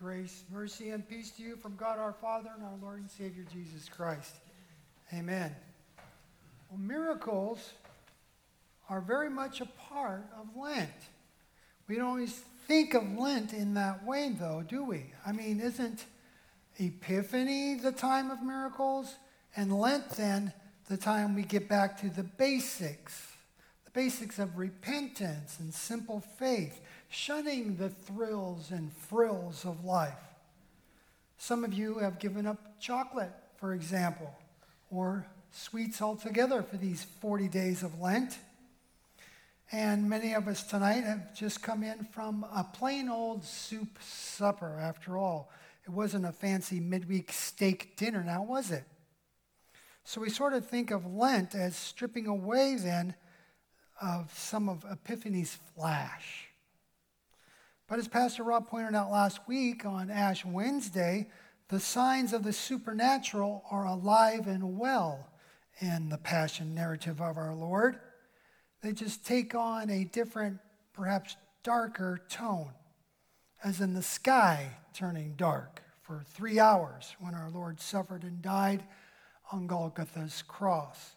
[0.00, 3.44] Grace, mercy, and peace to you from God our Father and our Lord and Savior
[3.52, 4.34] Jesus Christ.
[5.12, 5.54] Amen.
[6.70, 7.74] Well, miracles
[8.88, 10.88] are very much a part of Lent.
[11.86, 12.32] We don't always
[12.66, 15.12] think of Lent in that way, though, do we?
[15.26, 16.06] I mean, isn't
[16.78, 19.16] Epiphany the time of miracles?
[19.54, 20.54] And Lent, then,
[20.88, 23.26] the time we get back to the basics
[23.92, 26.80] the basics of repentance and simple faith
[27.10, 30.14] shunning the thrills and frills of life.
[31.36, 34.32] Some of you have given up chocolate, for example,
[34.90, 38.38] or sweets altogether for these 40 days of Lent.
[39.72, 44.78] And many of us tonight have just come in from a plain old soup supper,
[44.80, 45.50] after all.
[45.84, 48.84] It wasn't a fancy midweek steak dinner, now was it?
[50.04, 53.14] So we sort of think of Lent as stripping away then
[54.00, 56.49] of some of Epiphany's flash.
[57.90, 61.26] But as Pastor Rob pointed out last week on Ash Wednesday,
[61.66, 65.28] the signs of the supernatural are alive and well
[65.80, 67.98] in the passion narrative of our Lord.
[68.80, 70.60] They just take on a different,
[70.92, 72.70] perhaps darker tone,
[73.64, 78.84] as in the sky turning dark for three hours when our Lord suffered and died
[79.50, 81.16] on Golgotha's cross.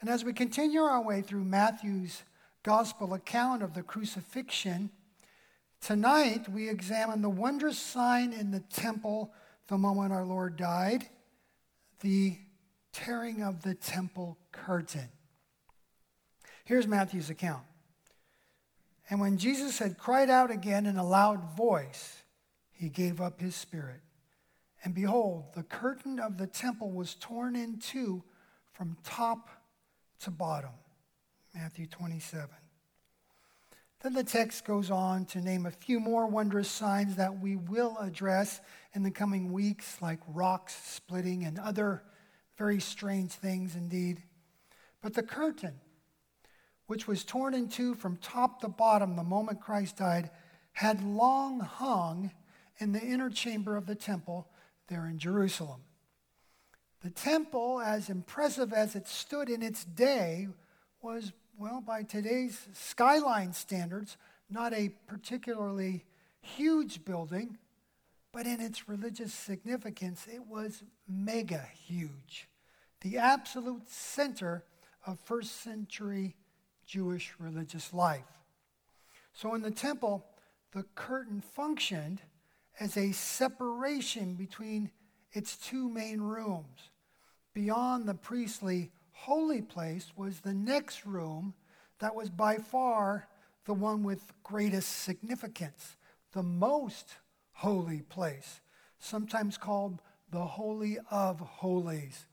[0.00, 2.22] And as we continue our way through Matthew's
[2.62, 4.88] gospel account of the crucifixion,
[5.80, 9.32] Tonight, we examine the wondrous sign in the temple
[9.68, 11.08] the moment our Lord died
[12.00, 12.38] the
[12.92, 15.08] tearing of the temple curtain.
[16.64, 17.62] Here's Matthew's account.
[19.08, 22.22] And when Jesus had cried out again in a loud voice,
[22.70, 24.00] he gave up his spirit.
[24.82, 28.22] And behold, the curtain of the temple was torn in two
[28.72, 29.50] from top
[30.20, 30.70] to bottom.
[31.54, 32.48] Matthew 27.
[34.02, 37.98] Then the text goes on to name a few more wondrous signs that we will
[37.98, 38.60] address
[38.94, 42.02] in the coming weeks, like rocks splitting and other
[42.56, 44.22] very strange things indeed.
[45.02, 45.74] But the curtain,
[46.86, 50.30] which was torn in two from top to bottom the moment Christ died,
[50.72, 52.30] had long hung
[52.78, 54.48] in the inner chamber of the temple
[54.88, 55.82] there in Jerusalem.
[57.02, 60.48] The temple, as impressive as it stood in its day,
[61.02, 64.16] was well, by today's skyline standards,
[64.48, 66.06] not a particularly
[66.40, 67.58] huge building,
[68.32, 72.48] but in its religious significance, it was mega huge.
[73.02, 74.64] The absolute center
[75.06, 76.34] of first century
[76.86, 78.24] Jewish religious life.
[79.34, 80.24] So in the temple,
[80.72, 82.22] the curtain functioned
[82.80, 84.90] as a separation between
[85.32, 86.88] its two main rooms.
[87.52, 88.92] Beyond the priestly
[89.24, 91.52] holy place was the next room
[91.98, 93.28] that was by far
[93.66, 95.96] the one with greatest significance,
[96.32, 97.16] the most
[97.52, 98.60] holy place,
[98.98, 100.00] sometimes called
[100.30, 102.26] the Holy of Holies.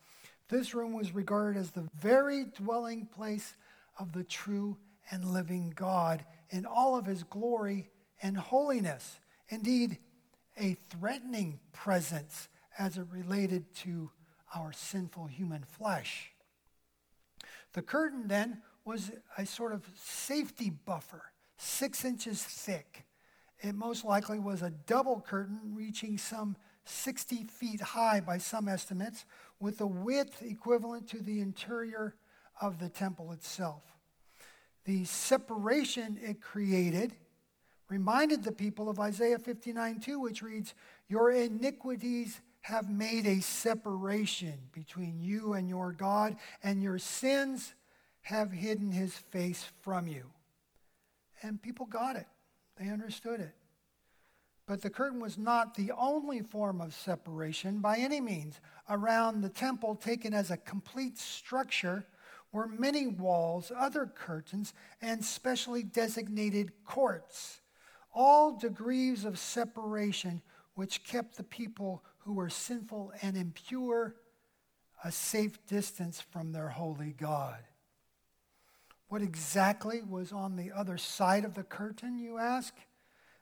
[0.48, 3.56] This room was regarded as the very dwelling place
[4.00, 4.78] of the true
[5.12, 7.90] and living God in all of his glory
[8.22, 9.20] and holiness.
[9.50, 9.98] Indeed,
[10.58, 12.48] a threatening presence
[12.80, 14.10] as it related to
[14.56, 16.32] our sinful human flesh.
[17.78, 21.22] The curtain then was a sort of safety buffer,
[21.58, 23.06] six inches thick.
[23.60, 26.56] It most likely was a double curtain reaching some
[26.86, 29.26] 60 feet high by some estimates,
[29.60, 32.16] with a width equivalent to the interior
[32.60, 33.84] of the temple itself.
[34.86, 37.14] The separation it created
[37.90, 40.74] reminded the people of Isaiah 59 2, which reads,
[41.08, 47.74] Your iniquities have made a separation between you and your God, and your sins
[48.24, 50.26] have hidden his face from you.
[51.42, 52.28] And people got it,
[52.78, 53.56] they understood it.
[54.66, 58.60] But the curtain was not the only form of separation by any means.
[58.90, 62.06] Around the temple, taken as a complete structure,
[62.52, 67.62] were many walls, other curtains, and specially designated courts,
[68.14, 70.42] all degrees of separation
[70.76, 74.14] which kept the people who were sinful and impure
[75.02, 77.60] a safe distance from their holy God.
[79.08, 82.74] What exactly was on the other side of the curtain, you ask?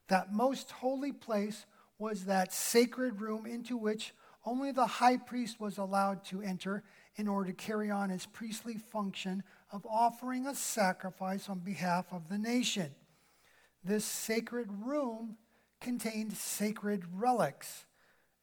[0.08, 1.66] That most holy place
[1.98, 4.14] was that sacred room into which
[4.46, 6.84] only the high priest was allowed to enter
[7.16, 9.42] in order to carry on his priestly function
[9.72, 12.94] of offering a sacrifice on behalf of the nation.
[13.84, 15.38] This sacred room
[15.82, 17.86] contained sacred relics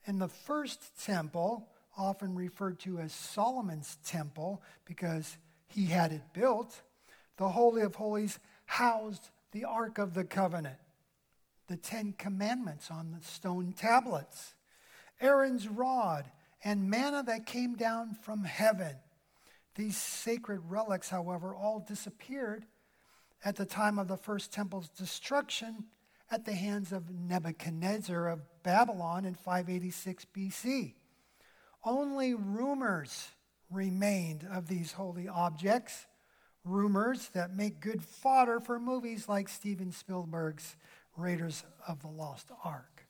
[0.06, 5.36] in the first temple, often referred to as Solomon's temple because
[5.68, 6.82] he had it built,
[7.36, 10.78] the Holy of Holies housed the Ark of the Covenant,
[11.68, 14.54] the Ten Commandments on the stone tablets,
[15.20, 16.30] Aaron's rod,
[16.64, 18.96] and manna that came down from heaven.
[19.74, 22.66] These sacred relics, however, all disappeared
[23.44, 25.84] at the time of the first temple's destruction
[26.32, 30.94] at the hands of Nebuchadnezzar of Babylon in 586 BC.
[31.84, 33.28] Only rumors
[33.70, 36.06] remained of these holy objects,
[36.64, 40.74] rumors that make good fodder for movies like Steven Spielberg's
[41.18, 43.06] Raiders of the Lost Ark.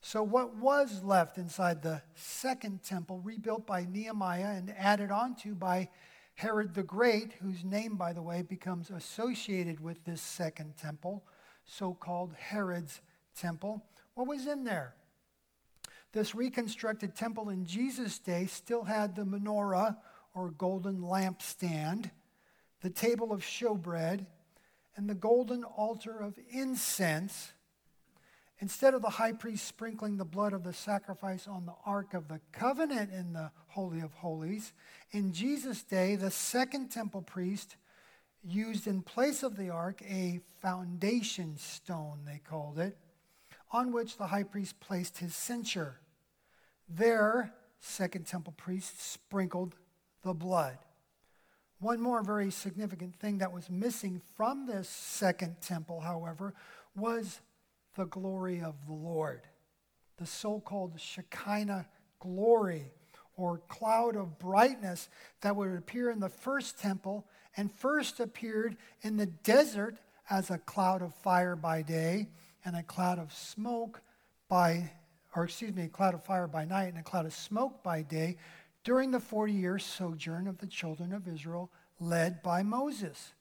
[0.00, 5.90] So, what was left inside the second temple, rebuilt by Nehemiah and added onto by
[6.36, 11.24] Herod the Great, whose name, by the way, becomes associated with this second temple,
[11.64, 13.00] so called Herod's
[13.36, 13.82] temple,
[14.14, 14.94] what was in there?
[16.12, 19.96] This reconstructed temple in Jesus' day still had the menorah
[20.34, 22.10] or golden lampstand,
[22.82, 24.26] the table of showbread,
[24.96, 27.52] and the golden altar of incense.
[28.60, 32.28] Instead of the high priest sprinkling the blood of the sacrifice on the Ark of
[32.28, 34.72] the Covenant in the Holy of Holies,
[35.10, 37.76] in Jesus' day, the second temple priest
[38.44, 42.96] used in place of the ark a foundation stone, they called it,
[43.72, 46.00] on which the high priest placed his censer.
[46.88, 49.74] There, second temple priest sprinkled
[50.22, 50.78] the blood.
[51.80, 56.54] One more very significant thing that was missing from this second temple, however,
[56.96, 57.40] was
[57.96, 59.42] the glory of the Lord.
[60.16, 61.86] The so called Shekinah
[62.20, 62.92] glory
[63.36, 65.08] or cloud of brightness
[65.40, 69.96] that would appear in the first temple and first appeared in the desert
[70.30, 72.28] as a cloud of fire by day
[72.64, 74.00] and a cloud of smoke
[74.48, 74.90] by,
[75.34, 78.02] or excuse me, a cloud of fire by night and a cloud of smoke by
[78.02, 78.36] day
[78.84, 81.70] during the 40 year sojourn of the children of Israel
[82.00, 83.32] led by Moses.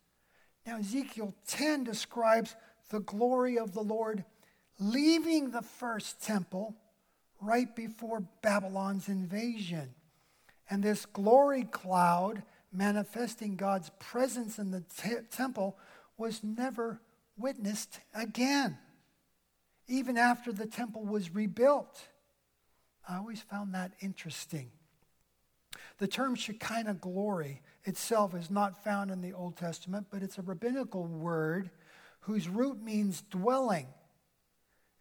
[0.66, 2.56] Now, Ezekiel 10 describes
[2.90, 4.24] the glory of the Lord
[4.80, 6.76] leaving the first temple
[7.42, 9.94] right before Babylon's invasion.
[10.70, 12.44] And this glory cloud
[12.74, 14.84] manifesting God's presence in the
[15.32, 15.78] temple
[16.18, 17.02] was never
[17.38, 18.78] witnessed again,
[19.88, 22.08] even after the temple was rebuilt.
[23.08, 24.72] I always found that interesting.
[25.98, 30.42] The term Shekinah glory itself is not found in the Old Testament, but it's a
[30.42, 31.70] rabbinical word
[32.22, 33.88] whose root means dwelling.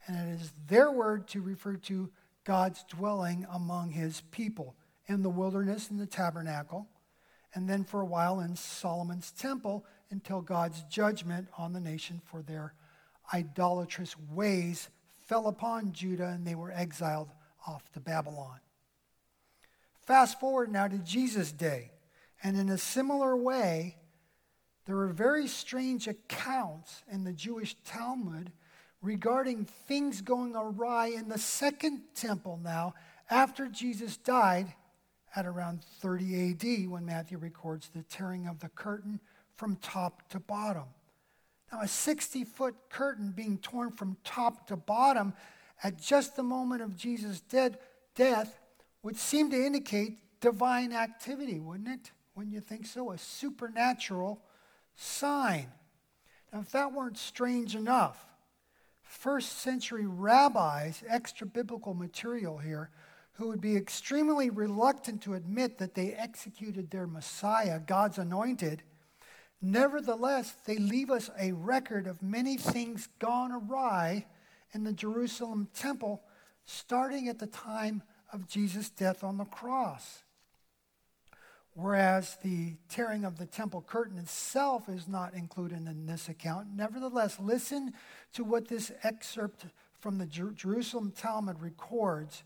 [0.07, 2.11] And it is their word to refer to
[2.45, 4.75] God's dwelling among his people
[5.07, 6.89] in the wilderness in the tabernacle,
[7.55, 12.43] and then for a while in Solomon's temple until God's judgment on the nation for
[12.43, 12.75] their
[13.33, 14.89] idolatrous ways
[15.27, 17.31] fell upon Judah and they were exiled
[17.67, 18.61] off to Babylon.
[20.01, 21.93] Fast forward now to Jesus' day,
[22.43, 23.97] and in a similar way,
[24.85, 28.51] there are very strange accounts in the Jewish Talmud
[29.01, 32.95] regarding things going awry in the second temple now
[33.31, 34.75] after Jesus died
[35.35, 39.21] at around 30 AD when Matthew records the tearing of the curtain
[39.57, 40.85] from top to bottom.
[41.73, 45.33] Now, a 60 foot curtain being torn from top to bottom
[45.83, 47.79] at just the moment of Jesus' dead,
[48.15, 48.59] death
[49.03, 52.11] would seem to indicate divine activity, wouldn't it?
[52.35, 53.11] Wouldn't you think so?
[53.11, 54.41] A supernatural
[54.97, 55.67] sign.
[56.53, 58.23] Now, if that weren't strange enough,
[59.03, 62.91] first century rabbis, extra biblical material here,
[63.35, 68.83] who would be extremely reluctant to admit that they executed their Messiah, God's anointed,
[69.61, 74.27] nevertheless, they leave us a record of many things gone awry
[74.73, 76.23] in the Jerusalem temple,
[76.67, 80.23] starting at the time of Jesus' death on the cross.
[81.75, 86.69] Whereas the tearing of the temple curtain itself is not included in this account.
[86.75, 87.95] Nevertheless, listen
[88.35, 89.65] to what this excerpt
[89.99, 92.43] from the Jer- Jerusalem Talmud records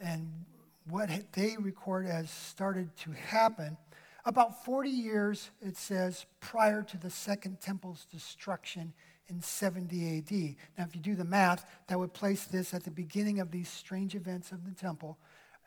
[0.00, 0.44] and
[0.88, 3.76] what they record as started to happen.
[4.24, 8.92] About 40 years, it says, prior to the Second Temple's destruction
[9.28, 10.56] in 70 AD.
[10.78, 13.68] Now, if you do the math, that would place this at the beginning of these
[13.68, 15.18] strange events of the temple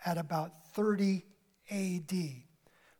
[0.05, 1.25] at about 30
[1.71, 2.13] AD.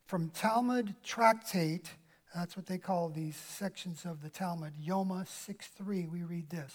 [0.05, 1.89] From Talmud Tractate,
[2.35, 6.73] that's what they call these sections of the Talmud, Yoma 6.3, we read this.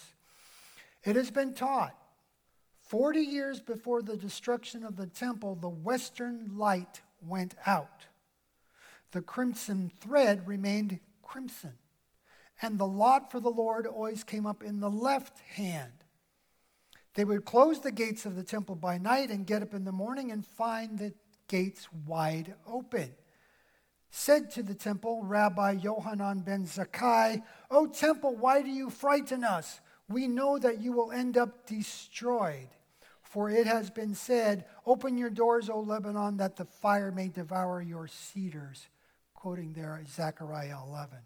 [1.05, 1.97] It has been taught
[2.95, 8.07] 40 years before the destruction of the temple, the western light went out.
[9.11, 11.73] The crimson thread remained crimson,
[12.63, 15.91] and the lot for the Lord always came up in the left hand.
[17.15, 19.91] They would close the gates of the temple by night and get up in the
[19.91, 21.15] morning and find the
[21.49, 23.13] gates wide open.
[24.11, 29.81] Said to the temple, Rabbi Yohanan ben Zakkai, O temple, why do you frighten us?
[30.09, 32.69] We know that you will end up destroyed.
[33.35, 37.83] For it has been said, Open your doors, O Lebanon, that the fire may devour
[37.83, 38.87] your cedars.
[39.35, 41.19] Quoting there Zechariah 11.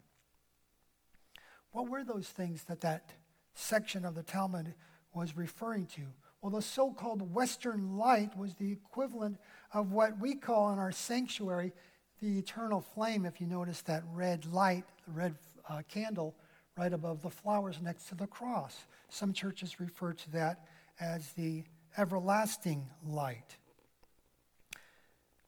[1.73, 3.11] What were those things that that
[3.53, 4.73] section of the Talmud
[5.13, 6.01] was referring to?
[6.41, 9.37] Well, the so called Western light was the equivalent
[9.75, 11.75] of what we call in our sanctuary
[12.23, 13.27] the eternal flame.
[13.27, 15.35] If you notice that red light, the red
[15.69, 16.35] uh, candle
[16.75, 18.87] right above the flowers next to the cross.
[19.11, 20.65] Some churches refer to that
[21.01, 21.65] as the
[21.97, 23.57] everlasting light.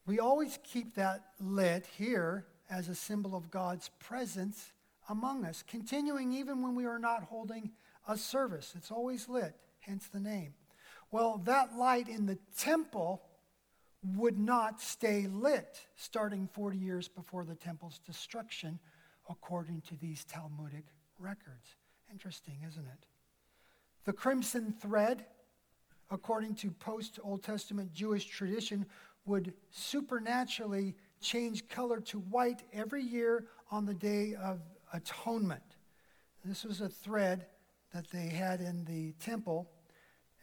[0.07, 4.73] We always keep that lit here as a symbol of God's presence
[5.09, 7.71] among us, continuing even when we are not holding
[8.09, 8.75] a service.
[8.77, 10.55] It's always lit, hence the name.
[11.11, 13.23] Well, that light in the temple
[14.17, 18.79] would not stay lit starting 40 years before the temple's destruction,
[19.29, 20.85] according to these Talmudic
[21.19, 21.77] records.
[22.11, 23.07] Interesting, isn't it?
[24.05, 25.27] The crimson thread,
[26.11, 28.87] according to post Old Testament Jewish tradition,
[29.27, 34.61] would supernaturally change color to white every year on the Day of
[34.93, 35.63] Atonement.
[36.45, 37.47] This was a thread
[37.93, 39.69] that they had in the temple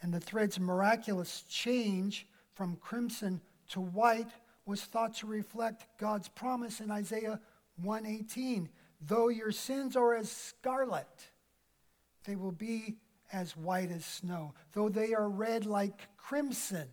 [0.01, 4.29] and the thread's miraculous change from crimson to white
[4.65, 7.39] was thought to reflect God's promise in Isaiah
[7.81, 8.69] 118.
[9.01, 11.07] Though your sins are as scarlet,
[12.25, 12.97] they will be
[13.31, 14.53] as white as snow.
[14.73, 16.87] Though they are red like crimson,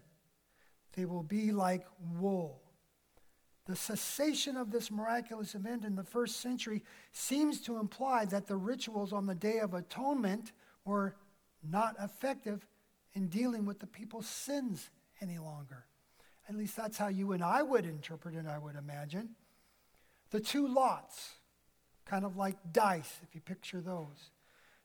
[0.94, 1.84] they will be like
[2.18, 2.60] wool.
[3.66, 8.56] The cessation of this miraculous event in the first century seems to imply that the
[8.56, 10.52] rituals on the Day of Atonement
[10.84, 11.16] were
[11.62, 12.66] not effective
[13.14, 14.90] in dealing with the people's sins
[15.22, 15.86] any longer.
[16.48, 19.30] At least that's how you and I would interpret it, I would imagine.
[20.30, 21.36] The two lots,
[22.04, 24.30] kind of like dice, if you picture those,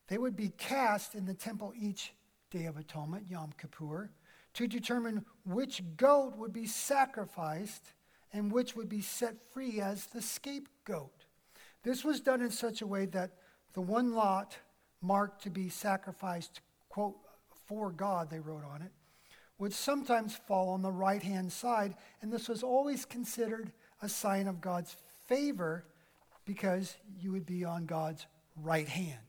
[0.09, 2.13] they would be cast in the temple each
[2.49, 4.09] Day of Atonement, Yom Kippur,
[4.55, 7.93] to determine which goat would be sacrificed
[8.33, 11.25] and which would be set free as the scapegoat.
[11.83, 13.31] This was done in such a way that
[13.73, 14.57] the one lot
[15.01, 17.15] marked to be sacrificed, quote,
[17.67, 18.91] for God, they wrote on it,
[19.59, 24.47] would sometimes fall on the right hand side, and this was always considered a sign
[24.47, 24.97] of God's
[25.27, 25.85] favor
[26.45, 28.25] because you would be on God's
[28.55, 29.28] right hand.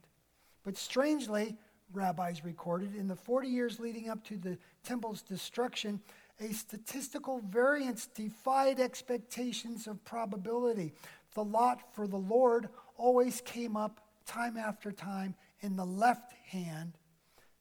[0.70, 1.56] But strangely,
[1.92, 5.98] rabbis recorded, in the 40 years leading up to the temple's destruction,
[6.38, 10.92] a statistical variance defied expectations of probability.
[11.34, 16.92] The lot for the Lord always came up time after time in the left hand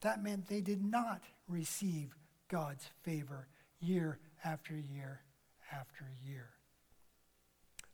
[0.02, 2.16] that meant they did not receive
[2.48, 3.48] God's favor
[3.80, 5.22] year after year
[5.72, 6.52] after year.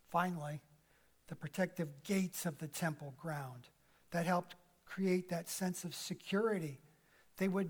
[0.09, 0.59] Finally,
[1.29, 3.69] the protective gates of the temple ground
[4.11, 4.55] that helped
[4.85, 6.79] create that sense of security.
[7.37, 7.69] They would,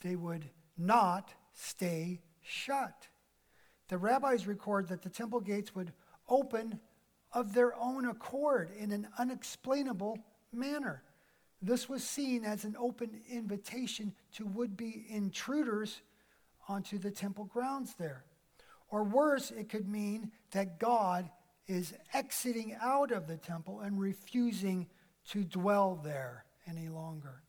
[0.00, 3.08] they would not stay shut.
[3.88, 5.92] The rabbis record that the temple gates would
[6.28, 6.80] open
[7.32, 10.18] of their own accord in an unexplainable
[10.52, 11.02] manner.
[11.62, 16.02] This was seen as an open invitation to would be intruders
[16.68, 18.24] onto the temple grounds there.
[18.88, 21.30] Or worse, it could mean that God
[21.66, 24.86] is exiting out of the temple and refusing
[25.30, 27.42] to dwell there any longer.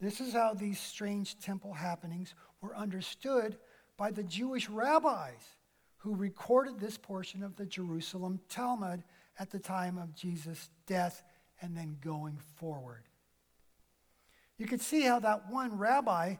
[0.00, 3.56] This is how these strange temple happenings were understood
[3.96, 5.56] by the Jewish rabbis
[5.98, 9.02] who recorded this portion of the Jerusalem Talmud
[9.38, 11.22] at the time of Jesus' death
[11.62, 13.04] and then going forward.
[14.58, 16.36] You could see how that one rabbi,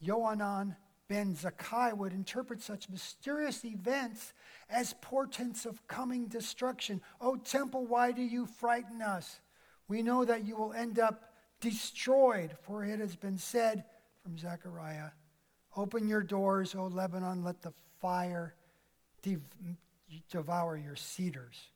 [0.00, 0.76] Yohanan
[1.08, 4.32] ben Zakkai, would interpret such mysterious events
[4.68, 7.00] as portents of coming destruction.
[7.20, 9.40] O temple, why do you frighten us?
[9.86, 11.33] We know that you will end up
[11.64, 13.84] destroyed, for it has been said
[14.22, 15.10] from Zechariah
[15.76, 18.54] Open your doors, O Lebanon, let the fire
[20.30, 21.70] devour your cedars.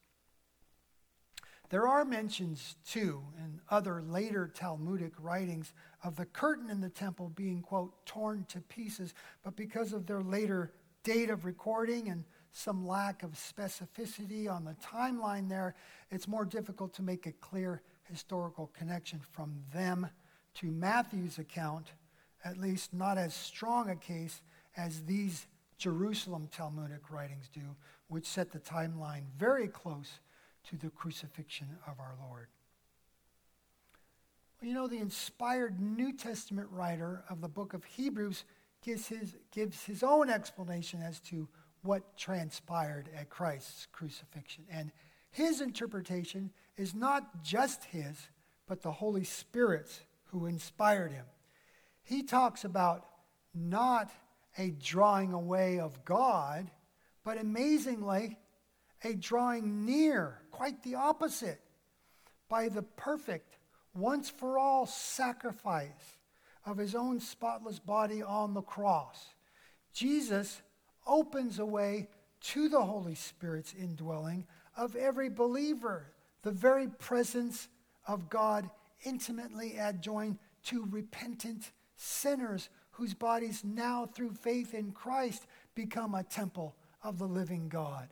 [1.71, 5.73] There are mentions, too, in other later Talmudic writings
[6.05, 10.23] of the curtain in the temple being, quote, torn to pieces, but because of their
[10.23, 15.75] later date of recording and some lack of specificity on the timeline there,
[16.13, 20.09] it's more difficult to make a clear historical connection from them
[20.55, 21.93] to Matthew's account,
[22.45, 24.41] at least not as strong a case
[24.77, 25.47] as these
[25.77, 27.77] Jerusalem Talmudic writings do,
[28.09, 30.21] which set the timeline very close
[30.69, 32.49] to the crucifixion of our Lord.
[34.61, 38.45] Well, you know, the inspired New Testament writer of the book of Hebrews
[38.85, 41.49] gives his, gives his own explanation as to
[41.83, 44.65] what transpired at Christ's crucifixion.
[44.71, 44.91] And
[45.31, 48.29] his interpretation is not just his,
[48.67, 51.27] but the Holy Spirit's who inspired him.
[52.03, 53.05] He talks about
[53.55, 54.11] not
[54.57, 56.71] a drawing away of God,
[57.25, 58.39] but amazingly,
[59.05, 61.61] a drawing near, quite the opposite,
[62.49, 63.59] by the perfect,
[63.95, 66.17] once for all sacrifice
[66.65, 69.35] of his own spotless body on the cross.
[69.93, 70.63] Jesus
[71.07, 72.09] opens a way
[72.41, 77.69] to the Holy Spirit's indwelling of every believer, the very presence
[78.07, 78.69] of God
[79.05, 86.75] intimately adjoined to repentant sinners whose bodies now, through faith in Christ, become a temple
[87.03, 88.09] of the living God.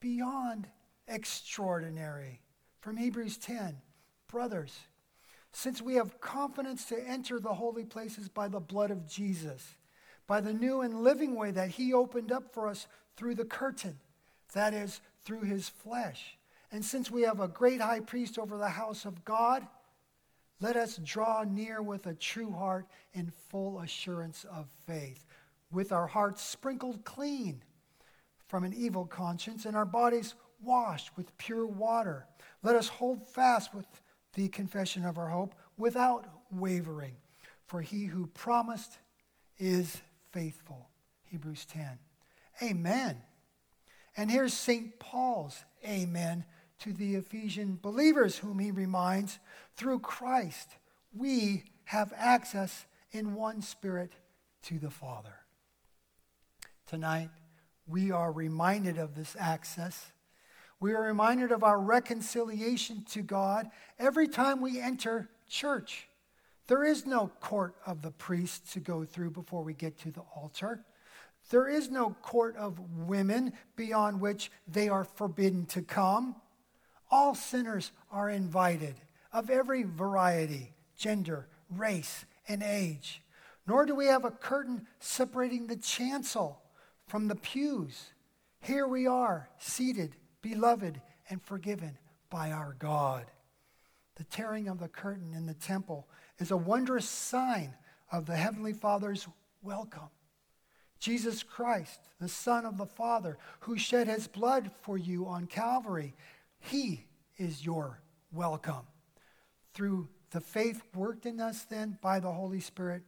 [0.00, 0.68] Beyond
[1.08, 2.40] extraordinary.
[2.80, 3.76] From Hebrews 10,
[4.28, 4.78] brothers,
[5.52, 9.76] since we have confidence to enter the holy places by the blood of Jesus,
[10.26, 12.86] by the new and living way that he opened up for us
[13.16, 13.98] through the curtain,
[14.54, 16.38] that is, through his flesh.
[16.72, 19.66] And since we have a great high priest over the house of God,
[20.60, 25.26] let us draw near with a true heart in full assurance of faith,
[25.72, 27.62] with our hearts sprinkled clean
[28.46, 32.26] from an evil conscience and our bodies washed with pure water.
[32.62, 33.86] Let us hold fast with
[34.34, 37.16] the confession of our hope without wavering,
[37.66, 38.98] for he who promised
[39.58, 40.88] is faithful.
[41.24, 41.98] Hebrews 10.
[42.62, 43.16] Amen.
[44.16, 44.98] And here's St.
[44.98, 46.44] Paul's amen
[46.80, 49.38] to the Ephesian believers, whom he reminds
[49.76, 50.68] through Christ,
[51.14, 54.12] we have access in one spirit
[54.62, 55.34] to the Father.
[56.86, 57.30] Tonight,
[57.86, 60.12] we are reminded of this access.
[60.78, 66.08] We are reminded of our reconciliation to God every time we enter church.
[66.68, 70.22] There is no court of the priests to go through before we get to the
[70.36, 70.84] altar.
[71.50, 76.36] There is no court of women beyond which they are forbidden to come.
[77.10, 78.94] All sinners are invited,
[79.32, 83.22] of every variety, gender, race, and age.
[83.66, 86.60] Nor do we have a curtain separating the chancel
[87.06, 88.12] from the pews.
[88.60, 93.26] Here we are, seated, beloved, and forgiven by our God.
[94.16, 96.06] The tearing of the curtain in the temple
[96.38, 97.74] is a wondrous sign
[98.12, 99.26] of the Heavenly Father's
[99.62, 100.10] welcome.
[100.98, 106.14] Jesus Christ, the Son of the Father, who shed his blood for you on Calvary,
[106.60, 108.00] he is your
[108.32, 108.86] welcome.
[109.74, 113.02] Through the faith worked in us then by the Holy Spirit,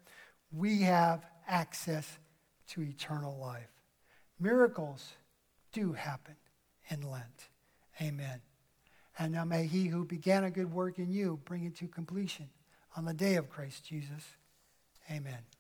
[0.53, 2.19] we have access
[2.69, 3.71] to eternal life.
[4.41, 5.13] Miracles
[5.73, 6.37] do happen
[6.89, 7.49] in Lent.
[8.01, 8.41] Amen.
[9.19, 12.49] And now may he who began a good work in you bring it to completion
[12.97, 14.25] on the day of Christ Jesus.
[15.11, 15.53] Amen.